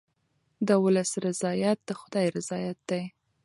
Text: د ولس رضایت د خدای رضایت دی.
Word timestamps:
د 0.67 0.69
ولس 0.83 1.11
رضایت 1.27 1.79
د 1.85 1.89
خدای 1.99 2.27
رضایت 2.37 2.77
دی. 2.89 3.03